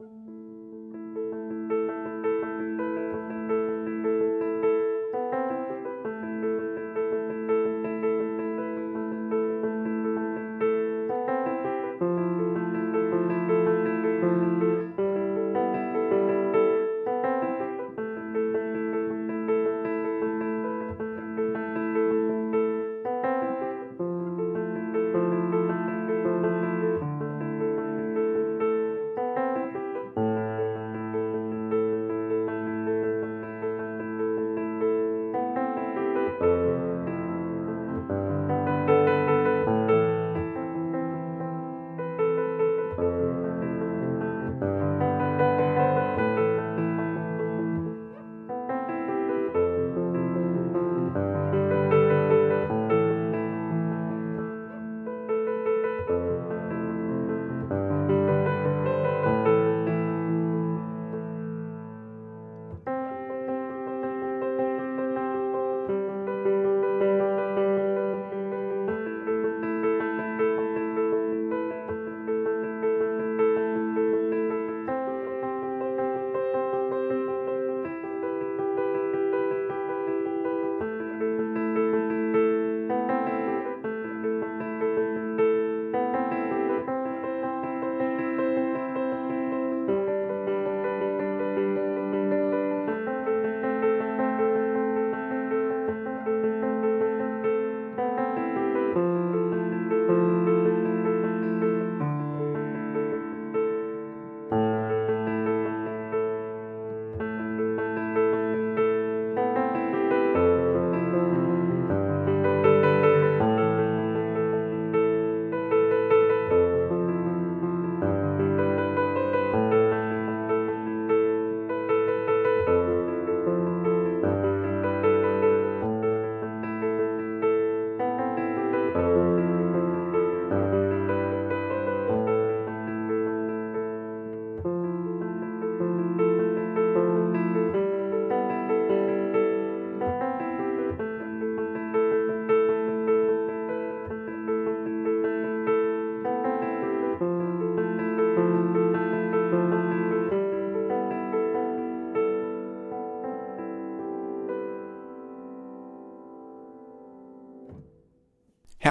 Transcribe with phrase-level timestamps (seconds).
[0.00, 0.37] you.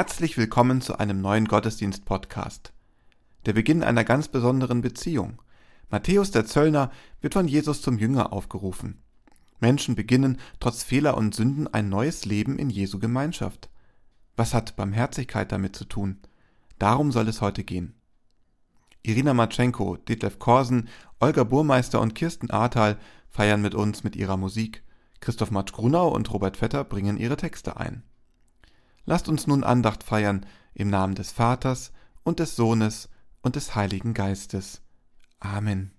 [0.08, 2.72] Herzlich willkommen zu einem neuen Gottesdienst-Podcast.
[3.46, 5.42] Der Beginn einer ganz besonderen Beziehung.
[5.90, 9.04] Matthäus der Zöllner wird von Jesus zum Jünger aufgerufen.
[9.60, 13.70] Menschen beginnen trotz Fehler und Sünden ein neues Leben in Jesu Gemeinschaft.
[14.38, 16.20] Was hat Barmherzigkeit damit zu tun?
[16.80, 17.94] Darum soll es heute gehen.
[19.04, 20.88] Irina Matschenko, Detlef Korsen,
[21.20, 22.98] Olga Burmeister und Kirsten Ahrtal
[23.30, 24.84] feiern mit uns mit ihrer Musik.
[25.20, 28.04] Christoph Matsch-Grunau und Robert Vetter bringen ihre Texte ein.
[29.08, 33.08] Lasst uns nun Andacht feiern im Namen des Vaters und des Sohnes
[33.42, 34.82] und des Heiligen Geistes.
[35.40, 35.92] Amen.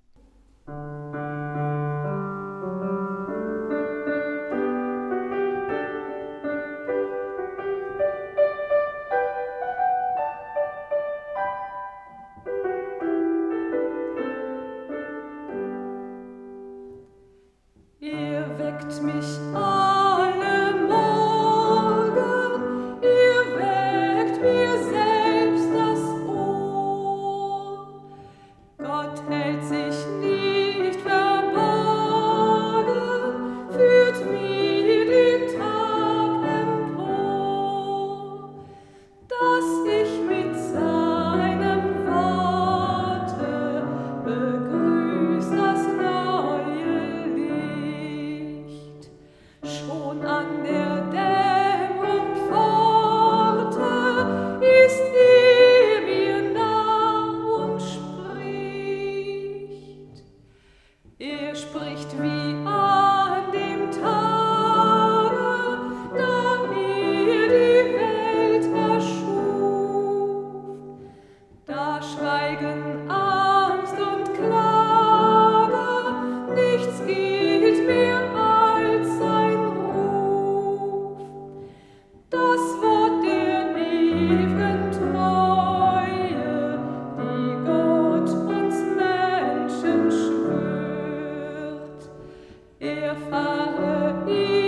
[93.27, 94.68] Er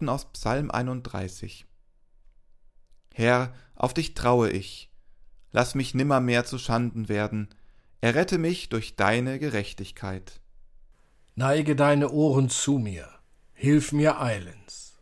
[0.00, 1.66] Worten aus Psalm 31.
[3.12, 4.90] Herr, auf dich traue ich.
[5.52, 7.50] Lass mich nimmermehr zu Schanden werden.
[8.00, 10.40] Errette mich durch deine Gerechtigkeit.
[11.34, 13.10] Neige deine Ohren zu mir.
[13.52, 14.94] Hilf mir eilends.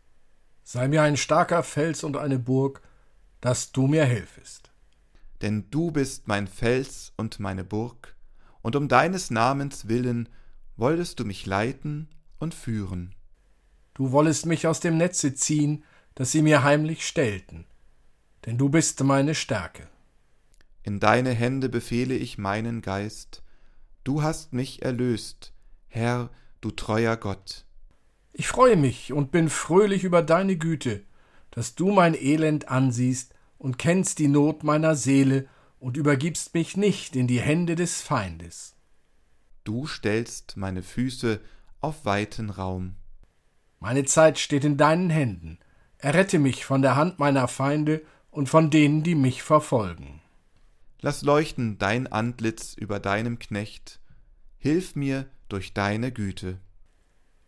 [0.63, 2.81] Sei mir ein starker Fels und eine Burg,
[3.39, 4.69] dass du mir hilfest.
[5.41, 8.17] Denn du bist mein Fels und meine Burg,
[8.61, 10.27] und um deines Namens willen
[10.75, 13.15] wolltest du mich leiten und führen.
[13.99, 15.83] Du wollest mich aus dem Netze ziehen,
[16.15, 17.65] das sie mir heimlich stellten
[18.45, 19.87] denn du bist meine Stärke.
[20.83, 23.43] In deine Hände befehle ich meinen Geist,
[24.03, 25.53] du hast mich erlöst,
[25.87, 26.29] Herr,
[26.61, 27.65] du treuer Gott.
[28.33, 31.03] Ich freue mich und bin fröhlich über deine Güte,
[31.51, 35.47] dass du mein Elend ansiehst und kennst die Not meiner Seele
[35.79, 38.75] und übergibst mich nicht in die Hände des Feindes.
[39.63, 41.41] Du stellst meine Füße
[41.81, 42.95] auf weiten Raum.
[43.79, 45.59] Meine Zeit steht in deinen Händen.
[45.97, 50.21] Errette mich von der Hand meiner Feinde und von denen, die mich verfolgen.
[51.01, 54.01] Lass leuchten dein Antlitz über deinem Knecht,
[54.57, 56.59] hilf mir durch deine Güte.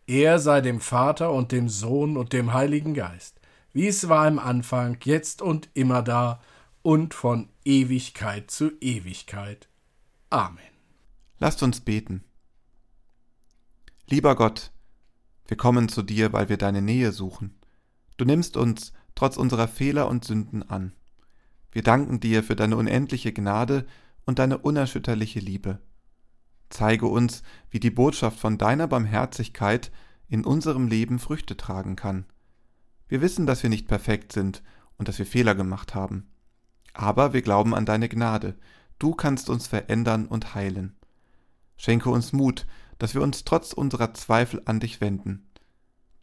[0.07, 3.39] Er sei dem Vater und dem Sohn und dem Heiligen Geist,
[3.73, 6.41] wie es war im Anfang, jetzt und immer da
[6.81, 9.67] und von Ewigkeit zu Ewigkeit.
[10.29, 10.59] Amen.
[11.39, 12.23] Lasst uns beten.
[14.07, 14.70] Lieber Gott,
[15.51, 17.59] wir kommen zu dir, weil wir deine Nähe suchen.
[18.15, 20.93] Du nimmst uns trotz unserer Fehler und Sünden an.
[21.73, 23.85] Wir danken dir für deine unendliche Gnade
[24.25, 25.79] und deine unerschütterliche Liebe.
[26.69, 29.91] Zeige uns, wie die Botschaft von deiner Barmherzigkeit
[30.29, 32.23] in unserem Leben Früchte tragen kann.
[33.09, 34.63] Wir wissen, dass wir nicht perfekt sind
[34.95, 36.31] und dass wir Fehler gemacht haben.
[36.93, 38.55] Aber wir glauben an deine Gnade.
[38.99, 40.95] Du kannst uns verändern und heilen.
[41.75, 42.65] Schenke uns Mut,
[43.01, 45.49] dass wir uns trotz unserer Zweifel an dich wenden.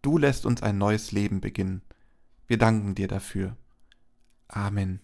[0.01, 1.83] Du lässt uns ein neues Leben beginnen.
[2.47, 3.57] Wir danken dir dafür.
[4.47, 5.01] Amen.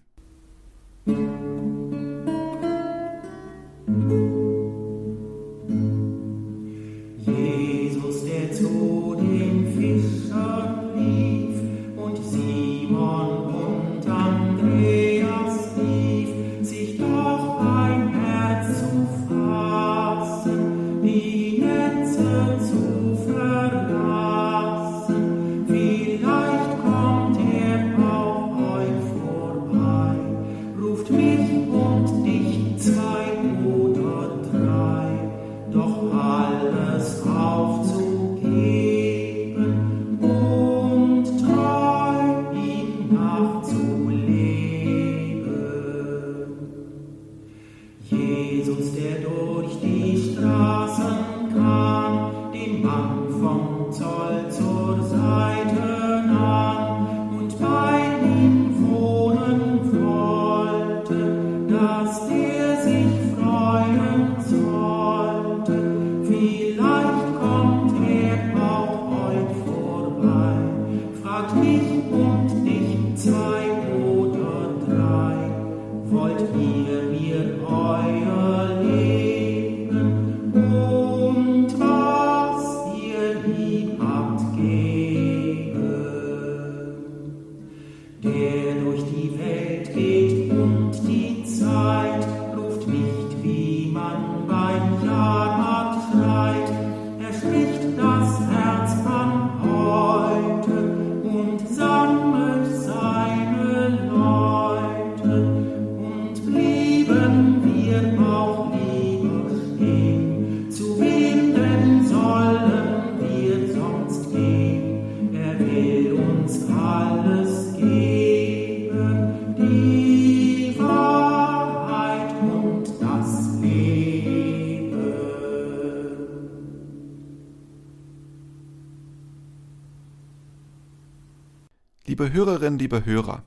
[132.24, 133.42] Liebe Hörerin, liebe Hörer,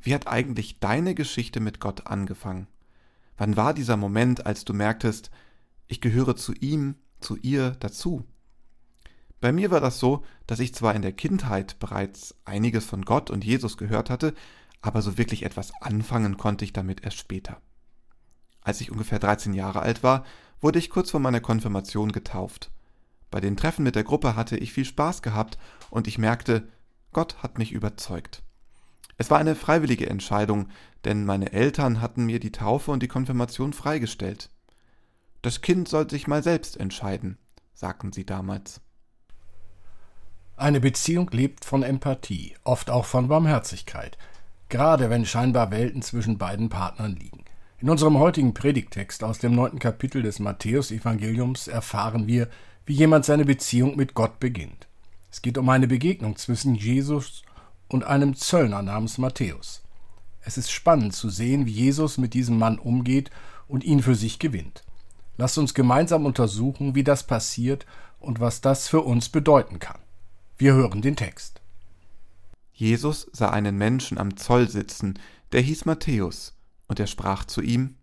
[0.00, 2.68] wie hat eigentlich deine Geschichte mit Gott angefangen?
[3.36, 5.32] Wann war dieser Moment, als du merktest,
[5.88, 8.24] ich gehöre zu ihm, zu ihr dazu?
[9.40, 13.30] Bei mir war das so, dass ich zwar in der Kindheit bereits einiges von Gott
[13.30, 14.32] und Jesus gehört hatte,
[14.80, 17.60] aber so wirklich etwas anfangen konnte ich damit erst später.
[18.60, 20.24] Als ich ungefähr 13 Jahre alt war,
[20.60, 22.70] wurde ich kurz vor meiner Konfirmation getauft.
[23.32, 25.58] Bei den Treffen mit der Gruppe hatte ich viel Spaß gehabt
[25.90, 26.68] und ich merkte,
[27.12, 28.42] Gott hat mich überzeugt.
[29.16, 30.68] Es war eine freiwillige Entscheidung,
[31.04, 34.50] denn meine Eltern hatten mir die Taufe und die Konfirmation freigestellt.
[35.42, 37.38] Das Kind soll sich mal selbst entscheiden,
[37.74, 38.80] sagten sie damals.
[40.56, 44.18] Eine Beziehung lebt von Empathie, oft auch von Barmherzigkeit,
[44.68, 47.44] gerade wenn scheinbar Welten zwischen beiden Partnern liegen.
[47.80, 52.48] In unserem heutigen Predigtext aus dem neunten Kapitel des Matthäus-Evangeliums erfahren wir,
[52.86, 54.87] wie jemand seine Beziehung mit Gott beginnt.
[55.30, 57.42] Es geht um eine Begegnung zwischen Jesus
[57.88, 59.82] und einem Zöllner namens Matthäus.
[60.40, 63.30] Es ist spannend zu sehen, wie Jesus mit diesem Mann umgeht
[63.66, 64.84] und ihn für sich gewinnt.
[65.36, 67.86] Lasst uns gemeinsam untersuchen, wie das passiert
[68.18, 70.00] und was das für uns bedeuten kann.
[70.56, 71.60] Wir hören den Text.
[72.72, 75.18] Jesus sah einen Menschen am Zoll sitzen,
[75.52, 76.56] der hieß Matthäus,
[76.86, 77.96] und er sprach zu ihm,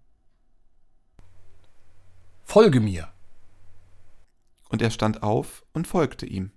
[2.43, 3.09] Folge mir.
[4.69, 6.51] Und er stand auf und folgte ihm.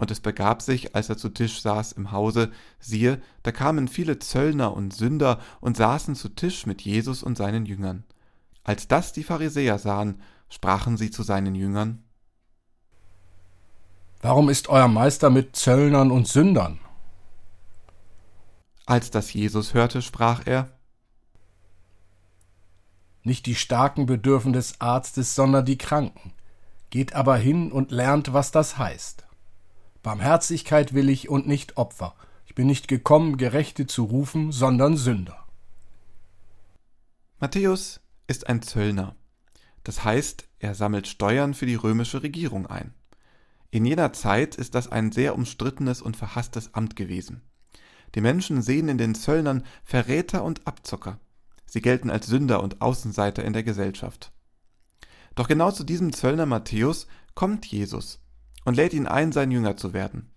[0.00, 4.18] Und es begab sich, als er zu Tisch saß im Hause, siehe, da kamen viele
[4.18, 8.04] Zöllner und Sünder und saßen zu Tisch mit Jesus und seinen Jüngern.
[8.64, 12.02] Als das die Pharisäer sahen, sprachen sie zu seinen Jüngern,
[14.22, 16.80] Warum ist euer Meister mit Zöllnern und Sündern?
[18.86, 20.78] Als das Jesus hörte, sprach er,
[23.22, 26.32] Nicht die Starken bedürfen des Arztes, sondern die Kranken.
[26.88, 29.26] Geht aber hin und lernt, was das heißt.
[30.02, 32.14] Barmherzigkeit will ich und nicht Opfer.
[32.46, 35.46] Ich bin nicht gekommen, Gerechte zu rufen, sondern Sünder.
[37.38, 39.14] Matthäus ist ein Zöllner.
[39.84, 42.94] Das heißt, er sammelt Steuern für die römische Regierung ein.
[43.70, 47.42] In jener Zeit ist das ein sehr umstrittenes und verhasstes Amt gewesen.
[48.14, 51.20] Die Menschen sehen in den Zöllnern Verräter und Abzocker.
[51.66, 54.32] Sie gelten als Sünder und Außenseiter in der Gesellschaft.
[55.34, 58.20] Doch genau zu diesem Zöllner Matthäus kommt Jesus
[58.64, 60.30] und lädt ihn ein, sein Jünger zu werden.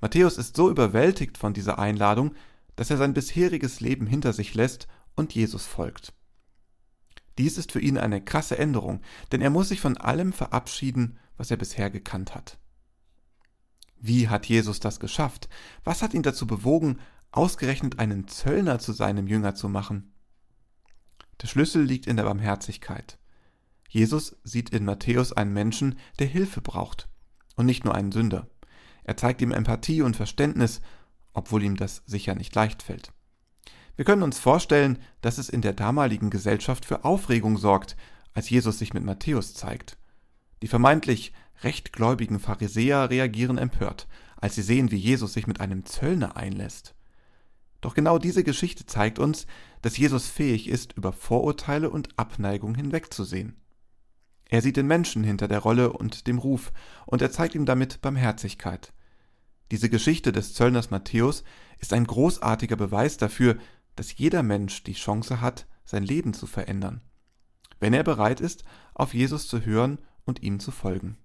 [0.00, 2.34] Matthäus ist so überwältigt von dieser Einladung,
[2.76, 6.14] dass er sein bisheriges Leben hinter sich lässt und Jesus folgt.
[7.36, 9.00] Dies ist für ihn eine krasse Änderung,
[9.32, 12.58] denn er muss sich von allem verabschieden, was er bisher gekannt hat.
[13.98, 15.48] Wie hat Jesus das geschafft?
[15.84, 16.98] Was hat ihn dazu bewogen,
[17.30, 20.14] ausgerechnet einen Zöllner zu seinem Jünger zu machen?
[21.42, 23.18] Der Schlüssel liegt in der Barmherzigkeit.
[23.88, 27.09] Jesus sieht in Matthäus einen Menschen, der Hilfe braucht
[27.60, 28.48] und nicht nur einen Sünder.
[29.04, 30.80] Er zeigt ihm Empathie und Verständnis,
[31.32, 33.12] obwohl ihm das sicher nicht leicht fällt.
[33.96, 37.96] Wir können uns vorstellen, dass es in der damaligen Gesellschaft für Aufregung sorgt,
[38.32, 39.98] als Jesus sich mit Matthäus zeigt.
[40.62, 46.36] Die vermeintlich rechtgläubigen Pharisäer reagieren empört, als sie sehen, wie Jesus sich mit einem Zöllner
[46.36, 46.94] einlässt.
[47.82, 49.46] Doch genau diese Geschichte zeigt uns,
[49.82, 53.59] dass Jesus fähig ist, über Vorurteile und Abneigung hinwegzusehen.
[54.50, 56.72] Er sieht den Menschen hinter der Rolle und dem Ruf,
[57.06, 58.92] und er zeigt ihm damit Barmherzigkeit.
[59.70, 61.44] Diese Geschichte des Zöllners Matthäus
[61.78, 63.56] ist ein großartiger Beweis dafür,
[63.94, 67.00] dass jeder Mensch die Chance hat, sein Leben zu verändern,
[67.78, 71.16] wenn er bereit ist, auf Jesus zu hören und ihm zu folgen.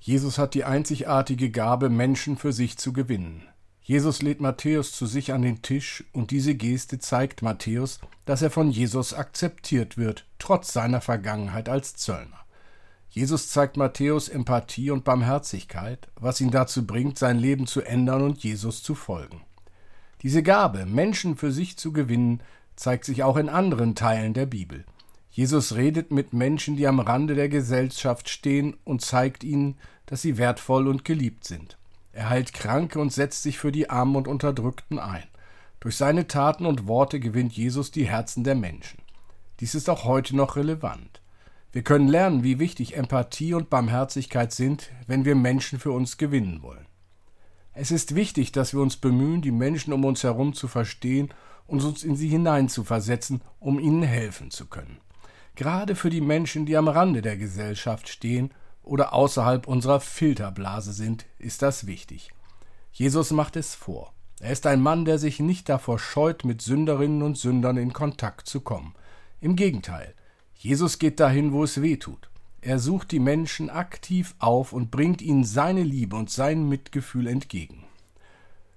[0.00, 3.46] Jesus hat die einzigartige Gabe, Menschen für sich zu gewinnen.
[3.86, 8.50] Jesus lädt Matthäus zu sich an den Tisch und diese Geste zeigt Matthäus, dass er
[8.50, 12.40] von Jesus akzeptiert wird, trotz seiner Vergangenheit als Zöllner.
[13.10, 18.42] Jesus zeigt Matthäus Empathie und Barmherzigkeit, was ihn dazu bringt, sein Leben zu ändern und
[18.42, 19.42] Jesus zu folgen.
[20.22, 22.42] Diese Gabe, Menschen für sich zu gewinnen,
[22.74, 24.84] zeigt sich auch in anderen Teilen der Bibel.
[25.30, 29.76] Jesus redet mit Menschen, die am Rande der Gesellschaft stehen und zeigt ihnen,
[30.06, 31.78] dass sie wertvoll und geliebt sind.
[32.16, 35.24] Er heilt Kranke und setzt sich für die Armen und Unterdrückten ein.
[35.80, 39.02] Durch seine Taten und Worte gewinnt Jesus die Herzen der Menschen.
[39.60, 41.20] Dies ist auch heute noch relevant.
[41.72, 46.62] Wir können lernen, wie wichtig Empathie und Barmherzigkeit sind, wenn wir Menschen für uns gewinnen
[46.62, 46.86] wollen.
[47.74, 51.34] Es ist wichtig, dass wir uns bemühen, die Menschen um uns herum zu verstehen
[51.66, 55.02] und uns in sie hineinzuversetzen, um ihnen helfen zu können.
[55.54, 58.52] Gerade für die Menschen, die am Rande der Gesellschaft stehen
[58.86, 62.30] oder außerhalb unserer Filterblase sind, ist das wichtig.
[62.92, 64.14] Jesus macht es vor.
[64.40, 68.48] Er ist ein Mann, der sich nicht davor scheut, mit Sünderinnen und Sündern in Kontakt
[68.48, 68.94] zu kommen.
[69.40, 70.14] Im Gegenteil,
[70.54, 72.30] Jesus geht dahin, wo es weh tut.
[72.62, 77.84] Er sucht die Menschen aktiv auf und bringt ihnen seine Liebe und sein Mitgefühl entgegen.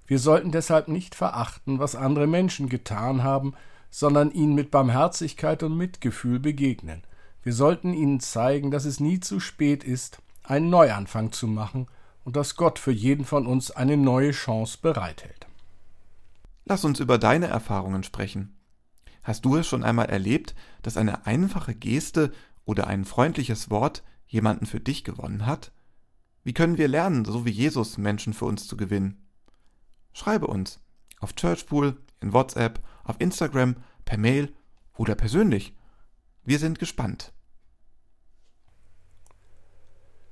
[0.06, 3.54] Wir sollten deshalb nicht verachten, was andere Menschen getan haben,
[3.92, 7.04] sondern ihnen mit Barmherzigkeit und Mitgefühl begegnen.
[7.43, 11.88] Wir sollten ihnen zeigen, dass es nie zu spät ist, einen Neuanfang zu machen
[12.24, 15.48] und dass Gott für jeden von uns eine neue Chance bereithält.
[16.65, 18.55] Lass uns über deine Erfahrungen sprechen.
[19.24, 22.31] Hast du es schon einmal erlebt, dass eine einfache Geste
[22.65, 25.72] oder ein freundliches Wort jemanden für dich gewonnen hat?
[26.43, 29.27] Wie können wir lernen, so wie Jesus Menschen für uns zu gewinnen?
[30.13, 30.79] Schreibe uns
[31.19, 34.53] auf Churchpool, in WhatsApp, auf Instagram, per Mail
[34.96, 35.75] oder persönlich.
[36.50, 37.32] Wir sind gespannt.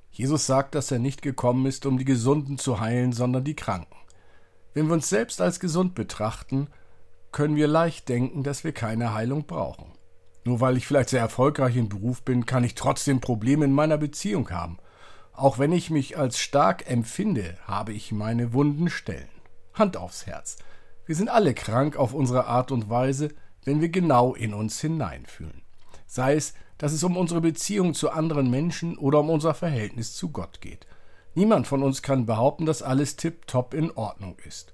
[0.10, 3.96] Jesus sagt, dass er nicht gekommen ist, um die Gesunden zu heilen, sondern die Kranken.
[4.74, 6.70] Wenn wir uns selbst als gesund betrachten,
[7.32, 9.92] können wir leicht denken, dass wir keine Heilung brauchen.
[10.44, 14.00] Nur weil ich vielleicht sehr erfolgreich im Beruf bin, kann ich trotzdem Probleme in meiner
[14.00, 14.80] Beziehung haben.
[15.34, 19.30] Auch wenn ich mich als stark empfinde, habe ich meine wunden Stellen.
[19.76, 20.58] Hand aufs Herz.
[21.06, 23.30] Wir sind alle krank auf unsere Art und Weise,
[23.66, 25.67] wenn wir genau in uns hineinfühlen.
[26.08, 30.30] Sei es, dass es um unsere Beziehung zu anderen Menschen oder um unser Verhältnis zu
[30.30, 30.88] Gott geht.
[31.36, 34.74] Niemand von uns kann behaupten, dass alles tipptopp in Ordnung ist.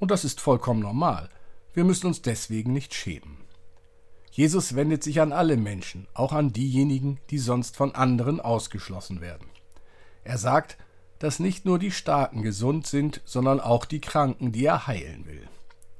[0.00, 1.28] Und das ist vollkommen normal.
[1.72, 3.36] Wir müssen uns deswegen nicht schämen.
[4.32, 9.48] Jesus wendet sich an alle Menschen, auch an diejenigen, die sonst von anderen ausgeschlossen werden.
[10.24, 10.78] Er sagt,
[11.18, 15.46] dass nicht nur die Starken gesund sind, sondern auch die Kranken, die er heilen will.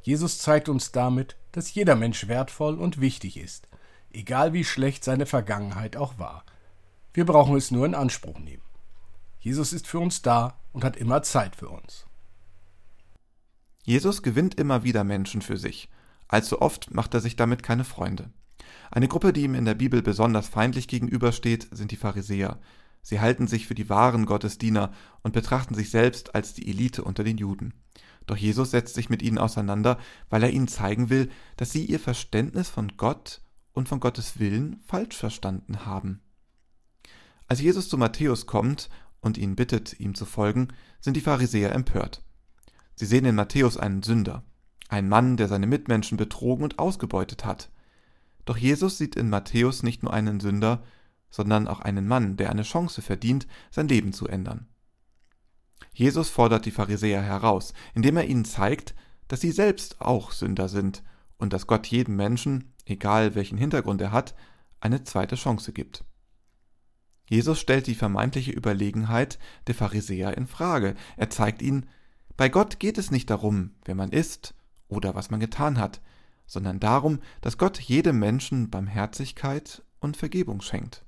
[0.03, 3.69] Jesus zeigt uns damit, dass jeder Mensch wertvoll und wichtig ist,
[4.13, 6.45] egal wie schlecht seine Vergangenheit auch war.
[7.13, 8.63] Wir brauchen es nur in Anspruch nehmen.
[9.41, 12.07] Jesus ist für uns da und hat immer Zeit für uns.
[13.83, 15.89] Jesus gewinnt immer wieder Menschen für sich.
[16.29, 18.31] Allzu oft macht er sich damit keine Freunde.
[18.91, 22.61] Eine Gruppe, die ihm in der Bibel besonders feindlich gegenübersteht, sind die Pharisäer.
[23.03, 27.25] Sie halten sich für die wahren Gottesdiener und betrachten sich selbst als die Elite unter
[27.25, 27.73] den Juden.
[28.27, 31.99] Doch Jesus setzt sich mit ihnen auseinander, weil er ihnen zeigen will, dass sie ihr
[31.99, 33.41] Verständnis von Gott
[33.73, 36.21] und von Gottes Willen falsch verstanden haben.
[37.47, 38.89] Als Jesus zu Matthäus kommt
[39.21, 40.69] und ihn bittet, ihm zu folgen,
[41.01, 42.23] sind die Pharisäer empört.
[42.95, 44.45] Sie sehen in Matthäus einen Sünder,
[44.89, 47.71] einen Mann, der seine Mitmenschen betrogen und ausgebeutet hat.
[48.45, 50.83] Doch Jesus sieht in Matthäus nicht nur einen Sünder,
[51.31, 54.67] sondern auch einen Mann, der eine Chance verdient, sein Leben zu ändern.
[55.93, 58.95] Jesus fordert die Pharisäer heraus, indem er ihnen zeigt,
[59.29, 61.03] dass sie selbst auch Sünder sind
[61.39, 64.35] und dass Gott jedem Menschen, egal welchen Hintergrund er hat,
[64.81, 66.05] eine zweite Chance gibt.
[67.29, 69.39] Jesus stellt die vermeintliche Überlegenheit
[69.69, 70.97] der Pharisäer in Frage.
[71.17, 71.89] Er zeigt ihnen,
[72.37, 74.55] bei Gott geht es nicht darum, wer man ist
[74.89, 76.01] oder was man getan hat,
[76.47, 81.05] sondern darum, dass Gott jedem Menschen Barmherzigkeit und Vergebung schenkt.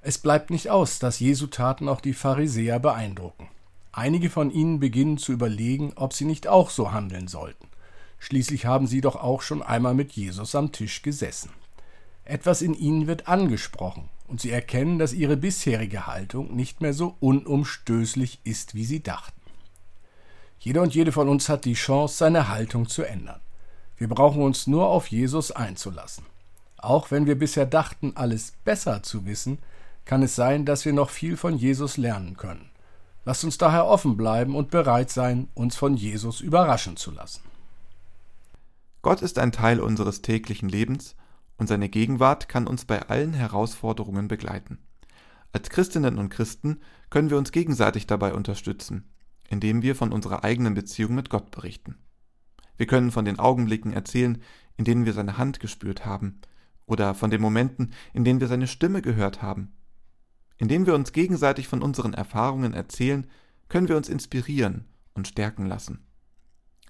[0.00, 3.48] Es bleibt nicht aus, dass Jesu Taten auch die Pharisäer beeindrucken.
[3.90, 7.68] Einige von ihnen beginnen zu überlegen, ob sie nicht auch so handeln sollten.
[8.24, 11.50] Schließlich haben sie doch auch schon einmal mit Jesus am Tisch gesessen.
[12.24, 17.16] Etwas in ihnen wird angesprochen, und sie erkennen, dass ihre bisherige Haltung nicht mehr so
[17.20, 19.38] unumstößlich ist, wie sie dachten.
[20.58, 23.42] Jeder und jede von uns hat die Chance, seine Haltung zu ändern.
[23.98, 26.24] Wir brauchen uns nur auf Jesus einzulassen.
[26.78, 29.58] Auch wenn wir bisher dachten, alles besser zu wissen,
[30.06, 32.70] kann es sein, dass wir noch viel von Jesus lernen können.
[33.26, 37.42] Lasst uns daher offen bleiben und bereit sein, uns von Jesus überraschen zu lassen.
[39.04, 41.14] Gott ist ein Teil unseres täglichen Lebens
[41.56, 44.78] und seine Gegenwart kann uns bei allen Herausforderungen begleiten.
[45.52, 49.08] Als Christinnen und Christen können wir uns gegenseitig dabei unterstützen,
[49.48, 51.98] indem wir von unserer eigenen Beziehung mit Gott berichten.
[52.76, 54.42] Wir können von den Augenblicken erzählen,
[54.76, 56.40] in denen wir seine Hand gespürt haben,
[56.86, 59.72] oder von den Momenten, in denen wir seine Stimme gehört haben
[60.58, 63.26] indem wir uns gegenseitig von unseren Erfahrungen erzählen,
[63.68, 66.06] können wir uns inspirieren und stärken lassen.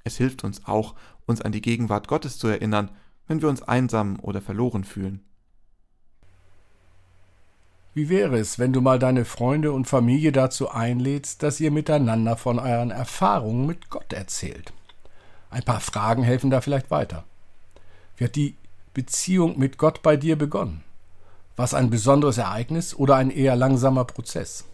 [0.05, 0.95] Es hilft uns auch,
[1.27, 2.91] uns an die Gegenwart Gottes zu erinnern,
[3.27, 5.25] wenn wir uns einsam oder verloren fühlen.
[7.95, 12.37] Wie wäre es, wenn du mal deine Freunde und Familie dazu einlädst, dass ihr miteinander
[12.37, 14.73] von euren Erfahrungen mit Gott erzählt?
[15.49, 17.25] Ein paar Fragen helfen da vielleicht weiter.
[18.17, 18.57] Wie hat die
[18.95, 20.83] Beziehung mit Gott bei dir begonnen?
[21.55, 24.65] Was ein besonderes Ereignis oder ein eher langsamer Prozess?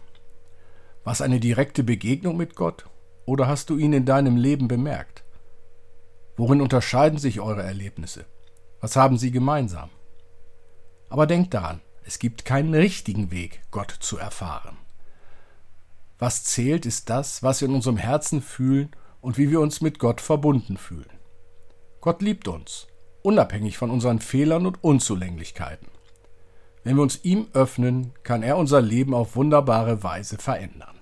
[1.03, 2.85] Was eine direkte Begegnung mit Gott
[3.25, 5.20] oder hast du ihn in deinem Leben bemerkt?
[6.37, 8.25] Worin unterscheiden sich eure Erlebnisse?
[8.79, 9.89] Was haben sie gemeinsam?
[11.09, 14.77] Aber denkt daran, es gibt keinen richtigen Weg, Gott zu erfahren.
[16.17, 18.89] Was zählt, ist das, was wir in unserem Herzen fühlen
[19.21, 21.09] und wie wir uns mit Gott verbunden fühlen.
[21.99, 22.87] Gott liebt uns,
[23.21, 25.87] unabhängig von unseren Fehlern und Unzulänglichkeiten.
[26.83, 30.95] Wenn wir uns ihm öffnen, kann er unser Leben auf wunderbare Weise verändern.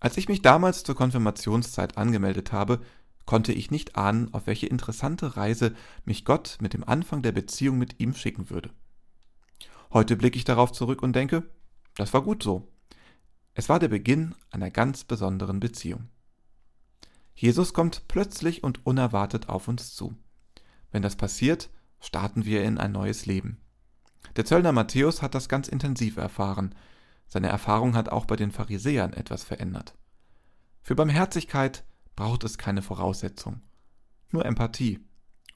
[0.00, 2.80] Als ich mich damals zur Konfirmationszeit angemeldet habe,
[3.26, 7.76] konnte ich nicht ahnen, auf welche interessante Reise mich Gott mit dem Anfang der Beziehung
[7.76, 8.70] mit ihm schicken würde.
[9.92, 11.42] Heute blicke ich darauf zurück und denke,
[11.96, 12.68] das war gut so.
[13.54, 16.08] Es war der Beginn einer ganz besonderen Beziehung.
[17.34, 20.16] Jesus kommt plötzlich und unerwartet auf uns zu.
[20.90, 23.58] Wenn das passiert, starten wir in ein neues Leben.
[24.36, 26.74] Der Zöllner Matthäus hat das ganz intensiv erfahren.
[27.26, 29.94] Seine Erfahrung hat auch bei den Pharisäern etwas verändert.
[30.82, 31.84] Für Barmherzigkeit
[32.16, 33.60] braucht es keine Voraussetzung,
[34.32, 35.00] nur Empathie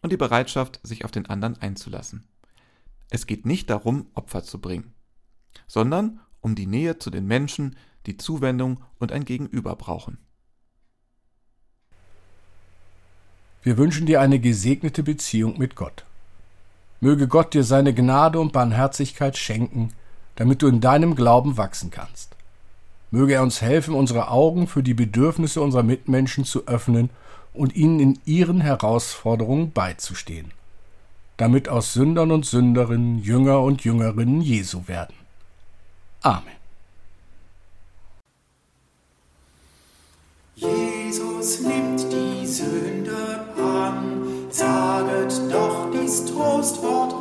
[0.02, 2.28] und die Bereitschaft, sich auf den anderen einzulassen.
[3.10, 4.94] Es geht nicht darum, Opfer zu bringen,
[5.66, 10.18] sondern um die Nähe zu den Menschen, die Zuwendung und ein Gegenüber brauchen.
[13.62, 16.06] Wir wünschen dir eine gesegnete Beziehung mit Gott.
[17.00, 19.92] Möge Gott dir seine Gnade und Barmherzigkeit schenken,
[20.36, 22.36] damit du in deinem Glauben wachsen kannst.
[23.10, 27.10] Möge er uns helfen, unsere Augen für die Bedürfnisse unserer Mitmenschen zu öffnen
[27.52, 30.52] und ihnen in ihren Herausforderungen beizustehen,
[31.36, 35.14] damit aus Sündern und Sünderinnen Jünger und Jüngerinnen Jesu werden.
[36.22, 36.60] Amen.
[40.54, 47.19] Jesus nimmt die Sünder an, saget doch dies Trostwort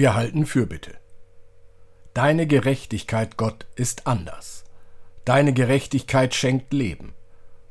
[0.00, 0.96] Wir halten Fürbitte.
[2.14, 4.64] Deine Gerechtigkeit, Gott, ist anders.
[5.26, 7.12] Deine Gerechtigkeit schenkt Leben.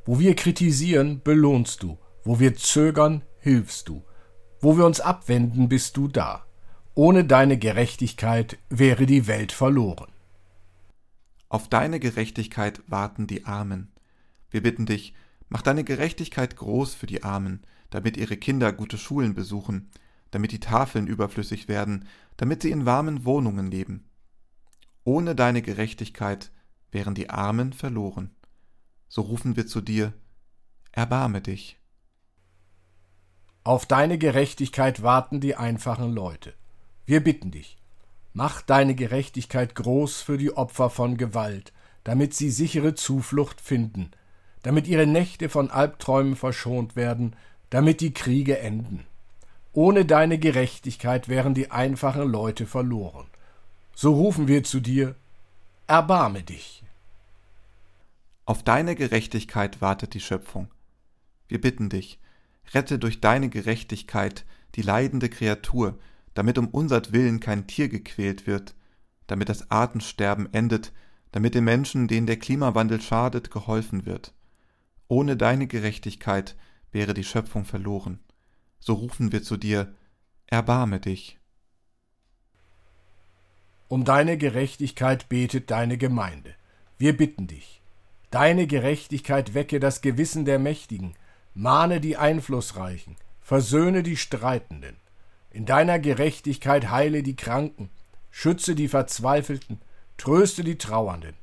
[0.06, 1.98] Wo wir kritisieren, belohnst du.
[2.24, 4.04] Wo wir zögern, hilfst du.
[4.60, 6.46] Wo wir uns abwenden, bist du da.
[6.94, 10.12] Ohne deine Gerechtigkeit wäre die Welt verloren.
[11.48, 13.92] Auf deine Gerechtigkeit warten die Armen.
[14.52, 15.16] Wir bitten dich,
[15.48, 19.90] mach deine Gerechtigkeit groß für die Armen, damit ihre Kinder gute Schulen besuchen,
[20.32, 24.10] damit die Tafeln überflüssig werden, damit sie in warmen Wohnungen leben.
[25.04, 26.52] Ohne deine Gerechtigkeit
[26.92, 28.36] wären die Armen verloren.
[29.08, 30.14] So rufen wir zu dir,
[30.92, 31.78] erbarme dich.
[33.64, 36.54] Auf deine Gerechtigkeit warten die einfachen Leute.
[37.06, 37.78] Wir bitten dich,
[38.34, 44.12] mach deine Gerechtigkeit groß für die Opfer von Gewalt, damit sie sichere Zuflucht finden,
[44.62, 47.36] damit ihre Nächte von Albträumen verschont werden,
[47.70, 49.06] damit die Kriege enden.
[49.74, 53.28] Ohne deine Gerechtigkeit wären die einfachen Leute verloren.
[53.94, 55.16] So rufen wir zu dir,
[55.86, 56.84] erbarme dich.
[58.46, 60.70] Auf deine Gerechtigkeit wartet die Schöpfung.
[61.48, 62.20] Wir bitten dich,
[62.74, 66.00] rette durch deine Gerechtigkeit die leidende Kreatur,
[66.34, 68.74] damit um unsertwillen kein Tier gequält wird,
[69.28, 70.94] damit das Artensterben endet,
[71.32, 74.34] damit den Menschen, denen der Klimawandel schadet, geholfen wird.
[75.08, 76.56] Ohne deine Gerechtigkeit
[76.92, 78.20] wäre die Schöpfung verloren.
[78.80, 79.94] So rufen wir zu dir,
[80.48, 81.38] erbarme dich.
[83.88, 86.54] Um deine Gerechtigkeit betet deine Gemeinde.
[86.98, 87.82] Wir bitten dich.
[88.30, 91.16] Deine Gerechtigkeit wecke das Gewissen der Mächtigen,
[91.56, 94.96] mahne die Einflussreichen, versöhne die Streitenden.
[95.52, 97.90] In deiner Gerechtigkeit heile die Kranken,
[98.30, 99.82] schütze die Verzweifelten,
[100.18, 101.34] tröste die Trauernden.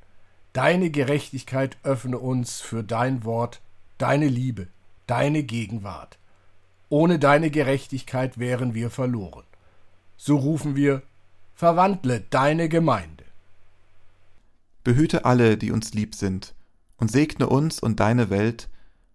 [0.52, 3.60] Deine Gerechtigkeit öffne uns für dein Wort,
[3.98, 4.68] deine Liebe,
[5.08, 6.18] deine Gegenwart.
[6.88, 9.44] Ohne deine Gerechtigkeit wären wir verloren.
[10.16, 11.02] So rufen wir,
[11.54, 13.24] verwandle deine Gemeinde.
[14.84, 16.54] Behüte alle, die uns lieb sind,
[16.96, 18.68] und segne uns und deine Welt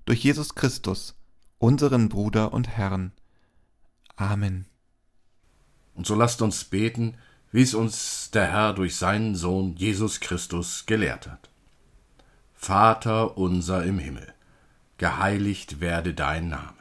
[0.05, 1.15] durch Jesus Christus,
[1.59, 3.11] unseren Bruder und Herrn.
[4.15, 4.65] Amen.
[5.95, 7.15] Und so lasst uns beten,
[7.51, 11.49] wie es uns der Herr durch seinen Sohn Jesus Christus gelehrt hat.
[12.53, 14.33] Vater unser im Himmel,
[14.97, 16.80] geheiligt werde dein Name,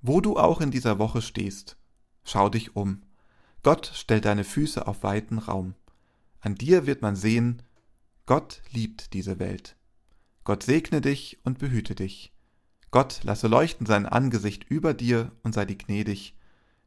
[0.00, 1.76] Wo du auch in dieser Woche stehst,
[2.24, 3.02] schau dich um.
[3.62, 5.74] Gott stellt deine Füße auf weiten Raum.
[6.40, 7.62] An dir wird man sehen,
[8.26, 9.76] Gott liebt diese Welt.
[10.44, 12.32] Gott segne dich und behüte dich.
[12.90, 16.34] Gott lasse leuchten sein Angesicht über dir und sei dir gnädig.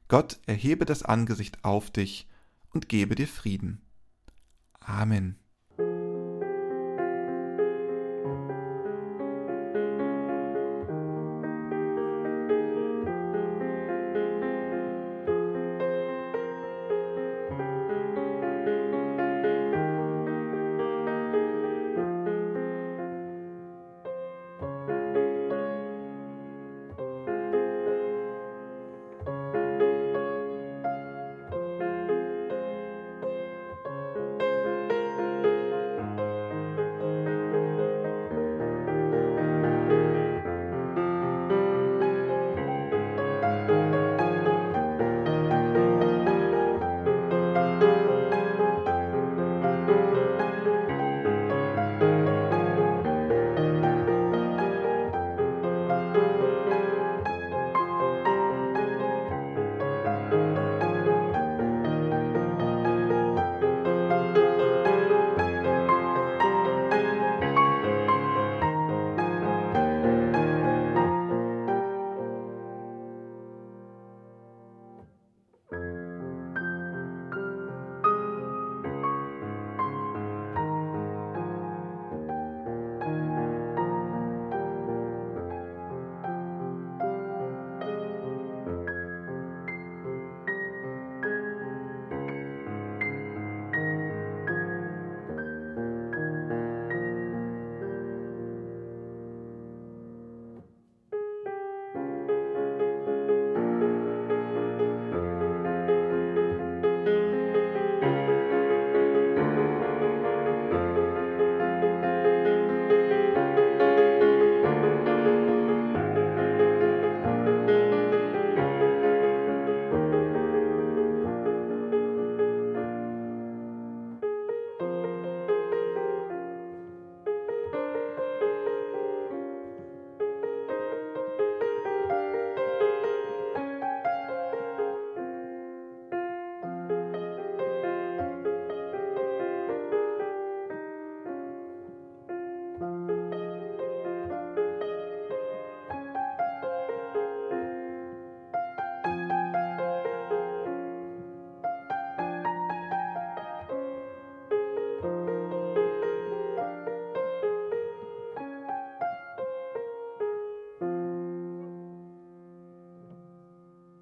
[0.08, 2.28] Gott erhebe das Angesicht auf dich
[2.74, 3.82] und gebe dir Frieden.
[4.80, 5.40] Amen.